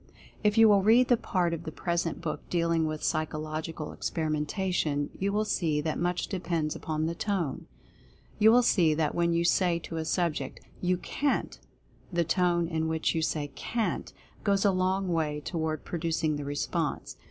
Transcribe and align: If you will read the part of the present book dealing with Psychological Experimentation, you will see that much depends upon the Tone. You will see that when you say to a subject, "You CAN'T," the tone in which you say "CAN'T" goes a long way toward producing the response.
If 0.43 0.57
you 0.57 0.67
will 0.67 0.81
read 0.81 1.09
the 1.09 1.15
part 1.15 1.53
of 1.53 1.61
the 1.63 1.71
present 1.71 2.21
book 2.21 2.41
dealing 2.49 2.87
with 2.87 3.03
Psychological 3.03 3.91
Experimentation, 3.93 5.11
you 5.19 5.31
will 5.31 5.45
see 5.45 5.79
that 5.79 5.99
much 5.99 6.25
depends 6.25 6.75
upon 6.75 7.05
the 7.05 7.13
Tone. 7.13 7.67
You 8.39 8.51
will 8.51 8.63
see 8.63 8.95
that 8.95 9.13
when 9.13 9.31
you 9.31 9.45
say 9.45 9.77
to 9.77 9.97
a 9.97 10.05
subject, 10.05 10.59
"You 10.81 10.97
CAN'T," 10.97 11.59
the 12.11 12.23
tone 12.23 12.67
in 12.67 12.87
which 12.87 13.13
you 13.13 13.21
say 13.21 13.51
"CAN'T" 13.53 14.11
goes 14.43 14.65
a 14.65 14.71
long 14.71 15.07
way 15.07 15.39
toward 15.39 15.85
producing 15.85 16.35
the 16.35 16.45
response. 16.45 17.17